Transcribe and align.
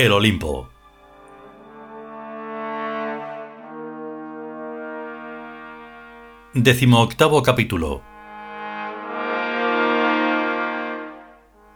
El 0.00 0.12
Olimpo. 0.12 0.66
Décimo 6.54 7.02
octavo 7.02 7.42
capítulo. 7.42 8.00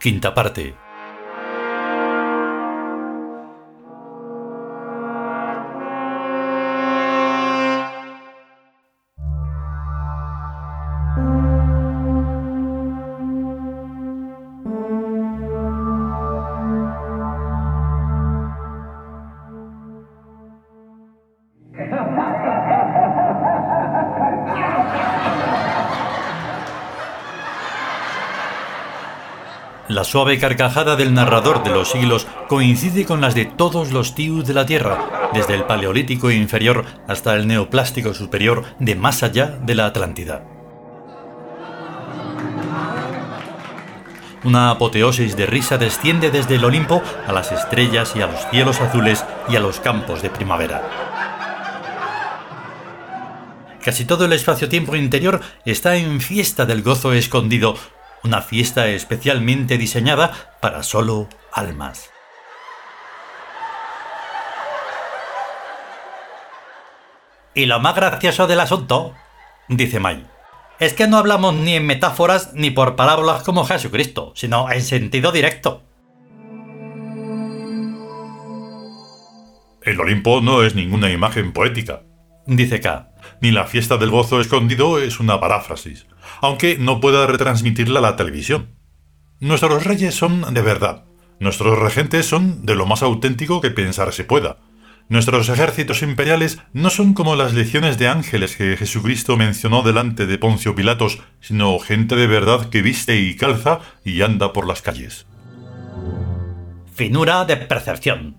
Quinta 0.00 0.32
parte. 0.32 0.83
La 29.94 30.02
suave 30.02 30.40
carcajada 30.40 30.96
del 30.96 31.14
narrador 31.14 31.62
de 31.62 31.70
los 31.70 31.92
siglos 31.92 32.26
coincide 32.48 33.04
con 33.04 33.20
las 33.20 33.36
de 33.36 33.44
todos 33.44 33.92
los 33.92 34.16
tius 34.16 34.44
de 34.44 34.52
la 34.52 34.66
Tierra, 34.66 35.30
desde 35.32 35.54
el 35.54 35.66
Paleolítico 35.66 36.32
inferior 36.32 36.84
hasta 37.06 37.36
el 37.36 37.46
Neoplástico 37.46 38.12
superior 38.12 38.64
de 38.80 38.96
más 38.96 39.22
allá 39.22 39.46
de 39.46 39.76
la 39.76 39.86
Atlántida. 39.86 40.44
Una 44.42 44.70
apoteosis 44.70 45.36
de 45.36 45.46
risa 45.46 45.78
desciende 45.78 46.32
desde 46.32 46.56
el 46.56 46.64
Olimpo 46.64 47.00
a 47.28 47.32
las 47.32 47.52
estrellas 47.52 48.14
y 48.16 48.22
a 48.22 48.26
los 48.26 48.40
cielos 48.50 48.80
azules 48.80 49.24
y 49.48 49.54
a 49.54 49.60
los 49.60 49.78
campos 49.78 50.22
de 50.22 50.30
primavera. 50.30 50.82
Casi 53.80 54.06
todo 54.06 54.24
el 54.24 54.32
espacio-tiempo 54.32 54.96
interior 54.96 55.40
está 55.64 55.94
en 55.94 56.20
fiesta 56.20 56.66
del 56.66 56.82
gozo 56.82 57.12
escondido, 57.12 57.76
una 58.24 58.40
fiesta 58.40 58.88
especialmente 58.88 59.78
diseñada 59.78 60.32
para 60.60 60.82
solo 60.82 61.28
almas. 61.52 62.10
Y 67.54 67.66
lo 67.66 67.78
más 67.78 67.94
gracioso 67.94 68.46
del 68.48 68.60
asunto, 68.60 69.14
dice 69.68 70.00
May, 70.00 70.26
es 70.80 70.92
que 70.94 71.06
no 71.06 71.18
hablamos 71.18 71.54
ni 71.54 71.76
en 71.76 71.86
metáforas 71.86 72.52
ni 72.54 72.70
por 72.70 72.96
parábolas 72.96 73.44
como 73.44 73.64
Jesucristo, 73.64 74.32
sino 74.34 74.70
en 74.72 74.82
sentido 74.82 75.30
directo. 75.30 75.82
El 79.82 80.00
Olimpo 80.00 80.40
no 80.40 80.64
es 80.64 80.74
ninguna 80.74 81.10
imagen 81.10 81.52
poética, 81.52 82.02
dice 82.46 82.80
K. 82.80 83.10
Ni 83.40 83.50
la 83.50 83.66
fiesta 83.66 83.96
del 83.96 84.10
gozo 84.10 84.40
escondido 84.40 84.98
es 84.98 85.20
una 85.20 85.40
paráfrasis, 85.40 86.06
aunque 86.40 86.78
no 86.78 87.00
pueda 87.00 87.26
retransmitirla 87.26 88.00
la 88.00 88.16
televisión. 88.16 88.76
Nuestros 89.40 89.84
reyes 89.84 90.14
son 90.14 90.54
de 90.54 90.62
verdad. 90.62 91.04
Nuestros 91.40 91.78
regentes 91.78 92.26
son 92.26 92.64
de 92.64 92.74
lo 92.74 92.86
más 92.86 93.02
auténtico 93.02 93.60
que 93.60 93.70
pensar 93.70 94.12
se 94.12 94.24
pueda. 94.24 94.58
Nuestros 95.08 95.50
ejércitos 95.50 96.02
imperiales 96.02 96.60
no 96.72 96.88
son 96.88 97.12
como 97.12 97.36
las 97.36 97.52
legiones 97.52 97.98
de 97.98 98.08
ángeles 98.08 98.56
que 98.56 98.76
Jesucristo 98.76 99.36
mencionó 99.36 99.82
delante 99.82 100.26
de 100.26 100.38
Poncio 100.38 100.74
Pilatos, 100.74 101.20
sino 101.40 101.78
gente 101.78 102.16
de 102.16 102.26
verdad 102.26 102.70
que 102.70 102.80
viste 102.80 103.20
y 103.20 103.36
calza 103.36 103.80
y 104.04 104.22
anda 104.22 104.54
por 104.54 104.66
las 104.66 104.80
calles. 104.80 105.26
Finura 106.94 107.44
de 107.44 107.56
percepción, 107.56 108.36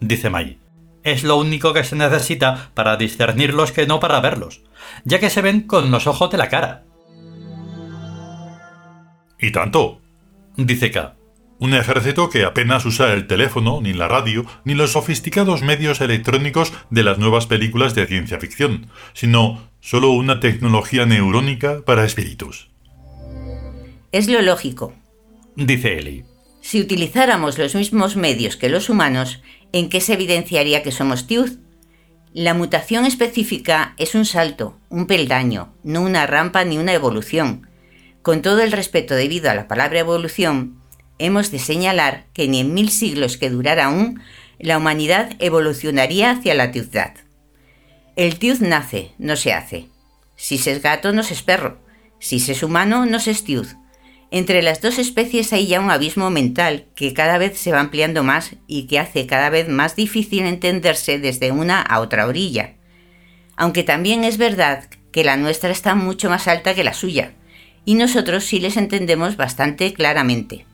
dice 0.00 0.30
May. 0.30 0.63
Es 1.04 1.22
lo 1.22 1.36
único 1.36 1.72
que 1.72 1.84
se 1.84 1.96
necesita 1.96 2.70
para 2.74 2.96
discernirlos 2.96 3.72
que 3.72 3.86
no 3.86 4.00
para 4.00 4.20
verlos, 4.20 4.62
ya 5.04 5.20
que 5.20 5.30
se 5.30 5.42
ven 5.42 5.62
con 5.62 5.90
los 5.90 6.06
ojos 6.06 6.30
de 6.30 6.38
la 6.38 6.48
cara. 6.48 6.84
¿Y 9.38 9.52
tanto? 9.52 10.00
dice 10.56 10.90
K. 10.90 11.16
Un 11.58 11.74
ejército 11.74 12.30
que 12.30 12.44
apenas 12.44 12.84
usa 12.84 13.12
el 13.12 13.26
teléfono, 13.26 13.80
ni 13.80 13.92
la 13.92 14.08
radio, 14.08 14.44
ni 14.64 14.74
los 14.74 14.92
sofisticados 14.92 15.62
medios 15.62 16.00
electrónicos 16.00 16.72
de 16.90 17.04
las 17.04 17.18
nuevas 17.18 17.46
películas 17.46 17.94
de 17.94 18.06
ciencia 18.06 18.40
ficción, 18.40 18.88
sino 19.12 19.68
solo 19.80 20.10
una 20.10 20.40
tecnología 20.40 21.06
neurónica 21.06 21.82
para 21.84 22.04
espíritus. 22.04 22.70
Es 24.10 24.28
lo 24.28 24.42
lógico, 24.42 24.94
dice 25.54 25.98
Eli. 25.98 26.24
Si 26.60 26.80
utilizáramos 26.80 27.58
los 27.58 27.74
mismos 27.74 28.16
medios 28.16 28.56
que 28.56 28.70
los 28.70 28.88
humanos, 28.88 29.42
¿en 29.74 29.88
qué 29.88 30.00
se 30.00 30.12
evidenciaría 30.12 30.84
que 30.84 30.92
somos 30.92 31.26
Tiuz? 31.26 31.58
La 32.32 32.54
mutación 32.54 33.06
específica 33.06 33.94
es 33.98 34.14
un 34.14 34.24
salto, 34.24 34.78
un 34.88 35.08
peldaño, 35.08 35.74
no 35.82 36.02
una 36.02 36.28
rampa 36.28 36.64
ni 36.64 36.78
una 36.78 36.92
evolución. 36.92 37.68
Con 38.22 38.40
todo 38.40 38.60
el 38.62 38.70
respeto 38.70 39.16
debido 39.16 39.50
a 39.50 39.54
la 39.54 39.66
palabra 39.66 39.98
evolución, 39.98 40.80
hemos 41.18 41.50
de 41.50 41.58
señalar 41.58 42.26
que 42.34 42.46
ni 42.46 42.60
en 42.60 42.72
mil 42.72 42.88
siglos 42.88 43.36
que 43.36 43.50
durara 43.50 43.86
aún, 43.86 44.20
la 44.60 44.78
humanidad 44.78 45.32
evolucionaría 45.40 46.30
hacia 46.30 46.54
la 46.54 46.70
tiuzdad. 46.70 47.14
El 48.14 48.38
tiuz 48.38 48.60
nace, 48.60 49.10
no 49.18 49.34
se 49.34 49.52
hace. 49.52 49.88
Si 50.36 50.56
se 50.56 50.70
es 50.70 50.82
gato, 50.82 51.12
no 51.12 51.24
se 51.24 51.34
es 51.34 51.42
perro. 51.42 51.80
Si 52.20 52.38
se 52.38 52.52
es 52.52 52.62
humano, 52.62 53.06
no 53.06 53.18
se 53.18 53.32
es 53.32 53.42
tiuz. 53.42 53.74
Entre 54.34 54.62
las 54.62 54.82
dos 54.82 54.98
especies 54.98 55.52
hay 55.52 55.68
ya 55.68 55.80
un 55.80 55.90
abismo 55.90 56.28
mental 56.28 56.86
que 56.96 57.14
cada 57.14 57.38
vez 57.38 57.56
se 57.56 57.70
va 57.70 57.78
ampliando 57.78 58.24
más 58.24 58.56
y 58.66 58.88
que 58.88 58.98
hace 58.98 59.26
cada 59.26 59.48
vez 59.48 59.68
más 59.68 59.94
difícil 59.94 60.44
entenderse 60.44 61.18
desde 61.20 61.52
una 61.52 61.80
a 61.80 62.00
otra 62.00 62.26
orilla. 62.26 62.74
Aunque 63.56 63.84
también 63.84 64.24
es 64.24 64.36
verdad 64.36 64.90
que 65.12 65.22
la 65.22 65.36
nuestra 65.36 65.70
está 65.70 65.94
mucho 65.94 66.28
más 66.28 66.48
alta 66.48 66.74
que 66.74 66.82
la 66.82 66.94
suya, 66.94 67.34
y 67.84 67.94
nosotros 67.94 68.44
sí 68.44 68.58
les 68.58 68.76
entendemos 68.76 69.36
bastante 69.36 69.92
claramente 69.94 70.66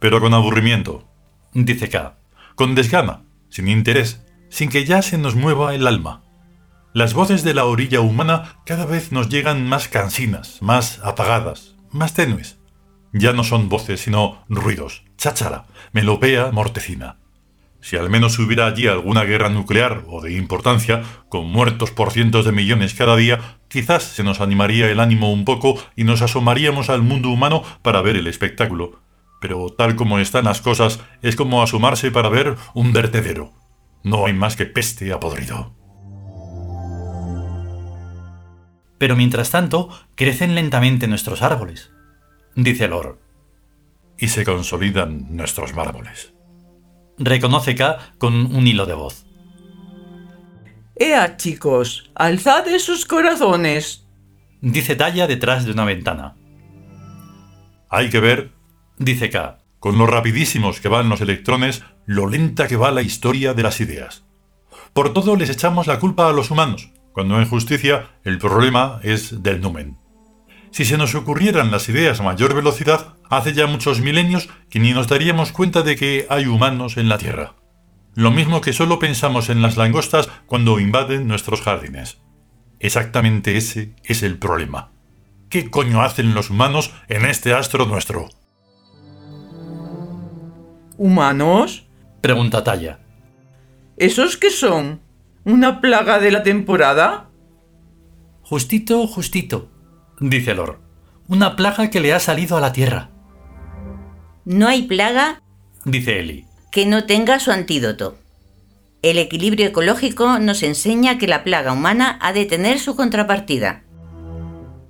pero 0.00 0.20
con 0.20 0.34
aburrimiento, 0.34 1.06
dice 1.52 1.88
K. 1.88 2.16
Con 2.56 2.74
desgana, 2.74 3.22
sin 3.50 3.68
interés, 3.68 4.26
sin 4.48 4.70
que 4.70 4.84
ya 4.84 5.02
se 5.02 5.18
nos 5.18 5.36
mueva 5.36 5.74
el 5.74 5.86
alma. 5.86 6.24
Las 6.92 7.14
voces 7.14 7.44
de 7.44 7.54
la 7.54 7.64
orilla 7.64 8.00
humana 8.00 8.56
cada 8.66 8.84
vez 8.84 9.12
nos 9.12 9.28
llegan 9.28 9.68
más 9.68 9.88
cansinas, 9.88 10.60
más 10.60 11.00
apagadas, 11.04 11.76
más 11.92 12.14
tenues. 12.14 12.58
Ya 13.12 13.32
no 13.32 13.44
son 13.44 13.68
voces, 13.68 14.00
sino 14.00 14.44
ruidos, 14.48 15.04
cháchara, 15.16 15.66
melopea, 15.92 16.50
mortecina. 16.52 17.18
Si 17.80 17.96
al 17.96 18.10
menos 18.10 18.38
hubiera 18.38 18.66
allí 18.66 18.86
alguna 18.86 19.24
guerra 19.24 19.48
nuclear 19.48 20.04
o 20.08 20.20
de 20.20 20.32
importancia, 20.34 21.02
con 21.28 21.46
muertos 21.46 21.90
por 21.90 22.10
cientos 22.10 22.44
de 22.44 22.52
millones 22.52 22.94
cada 22.94 23.16
día, 23.16 23.58
quizás 23.68 24.02
se 24.02 24.24
nos 24.24 24.40
animaría 24.40 24.90
el 24.90 25.00
ánimo 25.00 25.32
un 25.32 25.44
poco 25.44 25.80
y 25.96 26.04
nos 26.04 26.22
asomaríamos 26.22 26.90
al 26.90 27.02
mundo 27.02 27.30
humano 27.30 27.62
para 27.82 28.02
ver 28.02 28.16
el 28.16 28.26
espectáculo 28.26 29.00
pero 29.40 29.70
tal 29.70 29.96
como 29.96 30.18
están 30.18 30.44
las 30.44 30.60
cosas 30.60 31.00
es 31.22 31.34
como 31.34 31.62
asomarse 31.62 32.10
para 32.10 32.28
ver 32.28 32.56
un 32.74 32.92
vertedero. 32.92 33.52
No 34.04 34.26
hay 34.26 34.34
más 34.34 34.54
que 34.54 34.66
peste 34.66 35.12
a 35.12 35.18
Pero 39.00 39.16
mientras 39.16 39.50
tanto, 39.50 39.88
crecen 40.14 40.54
lentamente 40.54 41.08
nuestros 41.08 41.40
árboles, 41.40 41.90
dice 42.54 42.86
Lor. 42.86 43.18
Y 44.18 44.28
se 44.28 44.44
consolidan 44.44 45.34
nuestros 45.34 45.74
mármoles. 45.74 46.34
Reconoce 47.16 47.74
K 47.74 47.96
con 48.18 48.54
un 48.54 48.66
hilo 48.66 48.84
de 48.84 48.92
voz. 48.92 49.24
Ea, 50.96 51.38
chicos, 51.38 52.10
alzad 52.14 52.68
esos 52.68 53.06
corazones. 53.06 54.06
Dice 54.60 54.96
Talla 54.96 55.26
detrás 55.26 55.64
de 55.64 55.72
una 55.72 55.86
ventana. 55.86 56.36
Hay 57.88 58.10
que 58.10 58.20
ver 58.20 58.52
dice 58.98 59.30
K. 59.30 59.60
Con 59.78 59.96
lo 59.96 60.06
rapidísimos 60.06 60.78
que 60.78 60.88
van 60.88 61.08
los 61.08 61.22
electrones, 61.22 61.84
lo 62.04 62.28
lenta 62.28 62.68
que 62.68 62.76
va 62.76 62.90
la 62.90 63.00
historia 63.00 63.54
de 63.54 63.62
las 63.62 63.80
ideas. 63.80 64.26
Por 64.92 65.14
todo 65.14 65.36
les 65.36 65.48
echamos 65.48 65.86
la 65.86 65.98
culpa 65.98 66.28
a 66.28 66.34
los 66.34 66.50
humanos, 66.50 66.90
cuando 67.12 67.38
en 67.38 67.48
justicia 67.48 68.10
el 68.24 68.38
problema 68.38 69.00
es 69.02 69.42
del 69.42 69.60
numen. 69.60 69.98
Si 70.70 70.84
se 70.84 70.96
nos 70.96 71.14
ocurrieran 71.14 71.70
las 71.70 71.88
ideas 71.88 72.20
a 72.20 72.22
mayor 72.22 72.54
velocidad, 72.54 73.14
hace 73.28 73.52
ya 73.52 73.66
muchos 73.66 74.00
milenios 74.00 74.48
que 74.68 74.78
ni 74.78 74.92
nos 74.92 75.08
daríamos 75.08 75.52
cuenta 75.52 75.82
de 75.82 75.96
que 75.96 76.26
hay 76.30 76.46
humanos 76.46 76.96
en 76.96 77.08
la 77.08 77.18
Tierra. 77.18 77.54
Lo 78.14 78.30
mismo 78.30 78.60
que 78.60 78.72
solo 78.72 78.98
pensamos 78.98 79.50
en 79.50 79.62
las 79.62 79.76
langostas 79.76 80.28
cuando 80.46 80.78
invaden 80.78 81.26
nuestros 81.26 81.62
jardines. 81.62 82.18
Exactamente 82.78 83.56
ese 83.56 83.94
es 84.04 84.22
el 84.22 84.38
problema. 84.38 84.92
¿Qué 85.48 85.70
coño 85.70 86.02
hacen 86.02 86.34
los 86.34 86.50
humanos 86.50 86.92
en 87.08 87.24
este 87.26 87.52
astro 87.52 87.86
nuestro? 87.86 88.28
¿Humanos? 90.96 91.86
Pregunta 92.20 92.62
Talla. 92.62 93.00
¿Esos 93.96 94.36
qué 94.36 94.50
son? 94.50 95.00
¿Una 95.50 95.80
plaga 95.80 96.20
de 96.20 96.30
la 96.30 96.44
temporada? 96.44 97.28
Justito, 98.42 99.04
justito, 99.08 99.68
dice 100.20 100.54
Lor. 100.54 100.80
Una 101.26 101.56
plaga 101.56 101.90
que 101.90 101.98
le 101.98 102.14
ha 102.14 102.20
salido 102.20 102.56
a 102.56 102.60
la 102.60 102.72
tierra. 102.72 103.10
No 104.44 104.68
hay 104.68 104.82
plaga 104.82 105.42
dice 105.84 106.20
Eli. 106.20 106.46
Que 106.70 106.86
no 106.86 107.04
tenga 107.04 107.40
su 107.40 107.50
antídoto. 107.50 108.16
El 109.02 109.18
equilibrio 109.18 109.66
ecológico 109.66 110.38
nos 110.38 110.62
enseña 110.62 111.18
que 111.18 111.26
la 111.26 111.42
plaga 111.42 111.72
humana 111.72 112.16
ha 112.22 112.32
de 112.32 112.46
tener 112.46 112.78
su 112.78 112.94
contrapartida. 112.94 113.82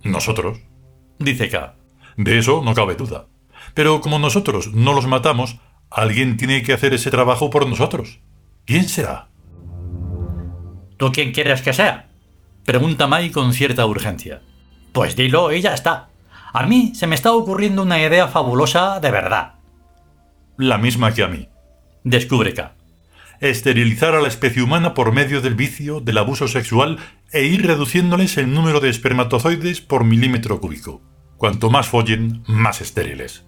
Nosotros, 0.03 0.61
dice 1.19 1.49
K. 1.49 1.77
De 2.19 2.39
eso 2.39 2.61
no 2.63 2.75
cabe 2.75 2.97
duda. 2.97 3.29
Pero 3.73 4.03
como 4.03 4.19
nosotros 4.19 4.75
no 4.75 4.93
los 4.93 5.07
matamos, 5.07 5.59
alguien 5.91 6.37
tiene 6.37 6.63
que 6.63 6.75
hacer 6.75 6.93
ese 6.93 7.11
trabajo 7.11 7.49
por 7.49 7.67
nosotros. 7.67 8.21
¿Quién 8.67 8.91
será? 8.91 9.30
¿Tú 11.01 11.13
quién 11.13 11.33
quieres 11.33 11.63
que 11.63 11.73
sea? 11.73 12.11
Pregunta 12.67 13.07
Mai 13.07 13.31
con 13.31 13.55
cierta 13.55 13.87
urgencia. 13.87 14.43
Pues 14.93 15.17
dilo 15.17 15.51
y 15.51 15.63
ya 15.63 15.73
está. 15.73 16.11
A 16.53 16.67
mí 16.67 16.93
se 16.95 17.07
me 17.07 17.15
está 17.15 17.33
ocurriendo 17.33 17.83
una 17.83 17.99
idea 17.99 18.29
fabulosa 18.29 19.01
de 19.01 19.11
verdad. 19.11 19.55
La 20.59 20.77
misma 20.77 21.15
que 21.15 21.23
a 21.23 21.29
mí. 21.29 21.49
Descubre 22.05 22.53
K. 22.53 22.75
Esterilizar 23.41 24.15
a 24.15 24.21
la 24.21 24.29
especie 24.29 24.63
humana 24.63 24.93
por 24.93 25.13
medio 25.13 25.41
del 25.41 25.55
vicio, 25.55 26.01
del 26.01 26.19
abuso 26.19 26.49
sexual 26.49 26.99
e 27.33 27.45
ir 27.45 27.67
reduciéndoles 27.67 28.37
el 28.37 28.53
número 28.53 28.81
de 28.81 28.91
espermatozoides 28.91 29.81
por 29.81 30.05
milímetro 30.05 30.61
cúbico. 30.61 31.01
Cuanto 31.39 31.71
más 31.71 31.89
follen, 31.89 32.43
más 32.47 32.83
estériles. 32.83 33.47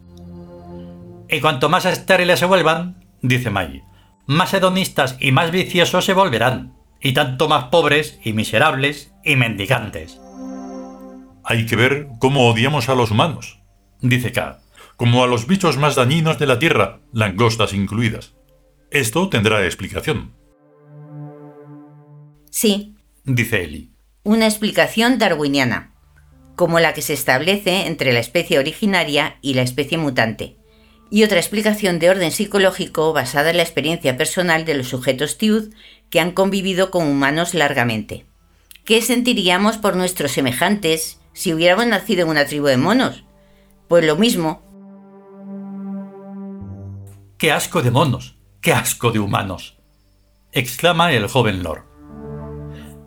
Y 1.29 1.39
cuanto 1.41 1.69
más 1.69 1.85
estériles 1.85 2.39
se 2.39 2.47
vuelvan, 2.47 3.05
dice 3.21 3.51
Mai, 3.51 3.83
más 4.25 4.55
hedonistas 4.55 5.19
y 5.21 5.33
más 5.33 5.51
viciosos 5.51 6.07
se 6.07 6.15
volverán, 6.15 6.81
y 7.03 7.13
tanto 7.13 7.49
más 7.49 7.65
pobres 7.65 8.19
y 8.23 8.33
miserables 8.33 9.13
y 9.25 9.37
mendicantes. 9.37 10.21
Hay 11.45 11.67
que 11.67 11.77
ver 11.77 12.07
cómo 12.21 12.49
odiamos 12.49 12.89
a 12.89 12.95
los 12.95 13.11
humanos, 13.11 13.61
dice 14.01 14.31
K, 14.31 14.61
como 14.97 15.25
a 15.25 15.27
los 15.27 15.47
bichos 15.47 15.77
más 15.77 15.97
dañinos 15.97 16.39
de 16.39 16.47
la 16.47 16.61
Tierra, 16.61 17.01
langostas 17.13 17.73
incluidas. 17.73 18.35
Esto 18.91 19.29
tendrá 19.29 19.65
explicación. 19.65 20.33
Sí, 22.51 22.95
dice 23.25 23.65
Eli. 23.65 23.91
Una 24.23 24.47
explicación 24.47 25.19
darwiniana, 25.19 25.95
como 26.55 26.79
la 26.79 26.95
que 26.95 27.03
se 27.03 27.15
establece 27.15 27.87
entre 27.87 28.13
la 28.13 28.21
especie 28.21 28.61
originaria 28.61 29.39
y 29.41 29.55
la 29.55 29.63
especie 29.63 29.99
mutante, 29.99 30.57
y 31.11 31.25
otra 31.25 31.39
explicación 31.39 31.99
de 31.99 32.11
orden 32.11 32.31
psicológico 32.31 33.13
basada 33.13 33.51
en 33.51 33.57
la 33.57 33.63
experiencia 33.63 34.17
personal 34.17 34.65
de 34.65 34.75
los 34.75 34.89
sujetos 34.89 35.37
TIUD 35.37 35.73
que 36.13 36.21
han 36.21 36.33
convivido 36.33 36.91
con 36.91 37.09
humanos 37.09 37.55
largamente. 37.55 38.27
¿Qué 38.85 39.01
sentiríamos 39.01 39.79
por 39.79 39.97
nuestros 39.97 40.33
semejantes 40.33 41.19
si 41.33 41.55
hubiéramos 41.55 41.87
nacido 41.87 42.25
en 42.25 42.29
una 42.29 42.45
tribu 42.45 42.67
de 42.67 42.77
monos? 42.77 43.25
Pues 43.89 44.05
lo 44.05 44.17
mismo. 44.17 44.63
¡Qué 47.39 47.51
asco 47.51 47.81
de 47.81 47.91
monos! 47.91 48.37
¡Qué 48.61 48.75
asco 48.75 49.11
de 49.11 49.21
humanos! 49.21 49.79
exclama 50.53 51.15
el 51.15 51.29
joven 51.29 51.63
Lord. 51.63 51.87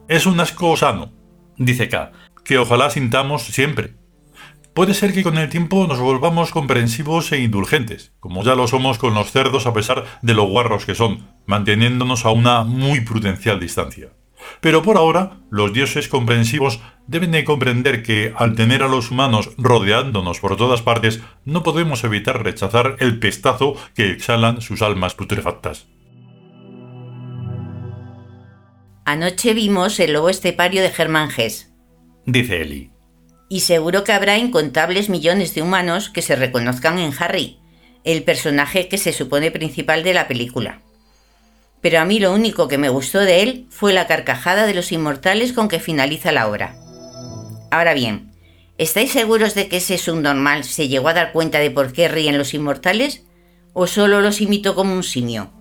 Es 0.08 0.26
un 0.26 0.40
asco 0.40 0.76
sano, 0.76 1.14
dice 1.58 1.88
K, 1.88 2.12
que 2.44 2.58
ojalá 2.58 2.90
sintamos 2.90 3.44
siempre. 3.44 3.94
Puede 4.76 4.94
ser 4.94 5.14
que 5.14 5.24
con 5.24 5.38
el 5.38 5.48
tiempo 5.48 5.88
nos 5.88 6.02
volvamos 6.02 6.52
comprensivos 6.52 7.32
e 7.32 7.40
indulgentes, 7.40 8.12
como 8.20 8.44
ya 8.44 8.56
lo 8.56 8.68
somos 8.68 8.98
con 8.98 9.14
los 9.14 9.32
cerdos 9.32 9.68
a 9.68 9.74
pesar 9.74 10.04
de 10.22 10.34
lo 10.34 10.44
guarros 10.44 10.86
que 10.86 10.96
son, 10.96 11.30
manteniéndonos 11.46 12.26
a 12.26 12.32
una 12.32 12.66
muy 12.66 13.00
prudencial 13.00 13.58
distancia. 13.58 14.10
Pero 14.60 14.84
por 14.84 14.98
ahora, 14.98 15.38
los 15.50 15.72
dioses 15.72 16.10
comprensivos 16.10 16.82
deben 17.08 17.32
de 17.32 17.46
comprender 17.46 18.04
que, 18.04 18.34
al 18.36 18.56
tener 18.56 18.84
a 18.84 18.90
los 18.90 19.12
humanos 19.12 19.52
rodeándonos 19.58 20.42
por 20.42 20.58
todas 20.58 20.82
partes, 20.82 21.22
no 21.46 21.64
podemos 21.64 22.04
evitar 22.04 22.44
rechazar 22.44 22.98
el 23.00 23.18
pestazo 23.18 23.78
que 23.96 24.12
exhalan 24.12 24.60
sus 24.60 24.82
almas 24.82 25.16
putrefactas. 25.16 25.88
Anoche 29.06 29.54
vimos 29.54 30.02
el 30.02 30.12
lobo 30.12 30.28
estepario 30.28 30.82
de 30.82 30.90
Germán 30.90 31.30
Gess, 31.30 31.74
dice 32.26 32.62
Eli. 32.62 32.95
Y 33.50 33.62
seguro 33.62 34.04
que 34.04 34.12
habrá 34.12 34.38
incontables 34.38 35.10
millones 35.10 35.54
de 35.54 35.62
humanos 35.62 36.10
que 36.10 36.22
se 36.22 36.36
reconozcan 36.36 37.00
en 37.00 37.14
Harry, 37.20 37.60
el 38.04 38.24
personaje 38.24 38.88
que 38.88 38.98
se 38.98 39.14
supone 39.14 39.52
principal 39.52 40.04
de 40.04 40.14
la 40.14 40.28
película 40.28 40.82
pero 41.86 42.00
a 42.00 42.06
mí 42.06 42.18
lo 42.18 42.34
único 42.34 42.68
que 42.68 42.80
me 42.80 42.90
gustó 42.90 43.20
de 43.20 43.44
él 43.44 43.68
fue 43.70 43.94
la 43.94 44.08
carcajada 44.08 44.66
de 44.66 44.74
los 44.74 44.92
inmortales 44.92 45.54
con 45.54 45.68
que 45.68 45.80
finaliza 45.80 46.32
la 46.32 46.48
obra. 46.48 46.76
Ahora 47.70 47.94
bien, 47.94 48.32
¿estáis 48.80 49.12
seguros 49.12 49.54
de 49.54 49.68
que 49.68 49.78
ese 49.78 50.00
subnormal 50.00 50.64
se 50.64 50.88
llegó 50.88 51.10
a 51.10 51.14
dar 51.14 51.32
cuenta 51.32 51.60
de 51.60 51.70
por 51.70 51.94
qué 51.94 52.08
ríen 52.08 52.40
los 52.40 52.56
inmortales? 52.56 53.28
¿O 53.74 53.86
solo 53.86 54.22
los 54.22 54.42
imitó 54.42 54.74
como 54.74 54.96
un 54.96 55.04
simio? 55.04 55.52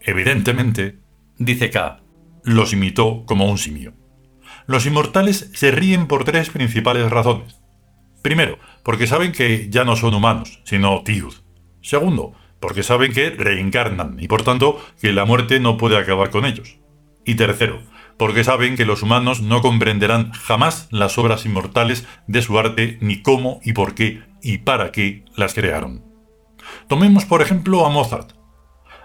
Evidentemente, 0.00 0.98
dice 1.38 1.70
K, 1.70 2.02
los 2.42 2.72
imitó 2.72 3.24
como 3.24 3.48
un 3.48 3.58
simio. 3.58 3.94
Los 4.66 4.86
inmortales 4.86 5.50
se 5.54 5.70
ríen 5.70 6.06
por 6.06 6.24
tres 6.24 6.50
principales 6.50 7.10
razones. 7.10 7.60
Primero, 8.22 8.58
porque 8.82 9.06
saben 9.06 9.32
que 9.32 9.68
ya 9.70 9.84
no 9.84 9.94
son 9.96 10.14
humanos, 10.14 10.60
sino 10.64 11.02
tiud. 11.02 11.34
Segundo, 11.80 12.32
porque 12.60 12.82
saben 12.82 13.12
que 13.12 13.30
reencarnan 13.30 14.16
y 14.18 14.26
por 14.26 14.42
tanto 14.42 14.84
que 15.00 15.12
la 15.12 15.24
muerte 15.24 15.60
no 15.60 15.76
puede 15.76 15.96
acabar 15.96 16.30
con 16.30 16.44
ellos. 16.44 16.78
Y 17.24 17.36
tercero, 17.36 17.80
porque 18.18 18.44
saben 18.44 18.76
que 18.76 18.86
los 18.86 19.02
humanos 19.02 19.40
no 19.40 19.60
comprenderán 19.60 20.32
jamás 20.32 20.88
las 20.90 21.18
obras 21.18 21.46
inmortales 21.46 22.06
de 22.26 22.42
su 22.42 22.58
arte 22.58 22.98
ni 23.00 23.22
cómo 23.22 23.60
y 23.62 23.72
por 23.72 23.94
qué 23.94 24.22
y 24.42 24.58
para 24.58 24.90
qué 24.90 25.24
las 25.36 25.54
crearon. 25.54 26.04
Tomemos 26.88 27.24
por 27.24 27.42
ejemplo 27.42 27.86
a 27.86 27.90
Mozart. 27.90 28.35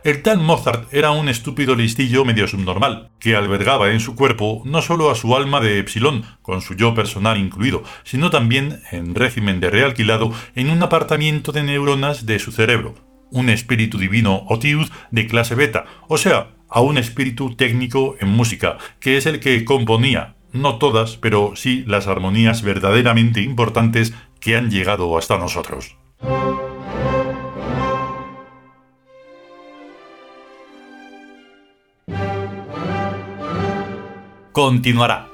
El 0.03 0.24
tal 0.24 0.39
Mozart 0.39 0.91
era 0.91 1.12
un 1.12 1.29
estúpido 1.29 1.75
listillo 1.75 2.25
medio 2.25 2.48
subnormal, 2.48 3.12
que 3.20 3.36
albergaba 3.36 3.91
en 3.91 4.00
su 4.00 4.15
cuerpo 4.15 4.63
no 4.65 4.81
solo 4.81 5.12
a 5.12 5.15
su 5.15 5.36
alma 5.36 5.60
de 5.60 5.77
Epsilon, 5.77 6.25
con 6.41 6.62
su 6.62 6.74
yo 6.74 6.96
personal 6.96 7.38
incluido, 7.38 7.84
sino 8.03 8.31
también, 8.31 8.81
en 8.91 9.13
régimen 9.13 9.60
de 9.60 9.70
realquilado, 9.70 10.34
en 10.55 10.72
un 10.72 10.81
apartamiento 10.81 11.51
de 11.51 11.62
neuronas 11.62 12.25
de 12.25 12.39
su 12.39 12.51
cerebro, 12.51 12.96
un 13.29 13.50
espíritu 13.50 14.00
divino 14.00 14.43
o 14.50 14.58
tiud 14.58 14.89
de 15.12 15.27
clase 15.27 15.53
beta, 15.53 15.86
o 16.08 16.17
sea, 16.17 16.48
a 16.67 16.81
un 16.81 16.98
espíritu 16.98 17.55
técnico 17.55 18.15
en 18.20 18.29
música, 18.29 18.79
que 19.00 19.17
es 19.17 19.27
el 19.27 19.39
que 19.39 19.63
componía, 19.65 20.34
no 20.51 20.79
todas, 20.79 21.17
pero 21.17 21.53
sí 21.55 21.84
las 21.86 22.08
armonías 22.08 22.63
verdaderamente 22.63 23.41
importantes 23.41 24.15
que 24.39 24.55
han 24.55 24.72
llegado 24.72 25.15
hasta 25.15 25.38
nosotros. 25.38 25.96
Continuará. 34.51 35.30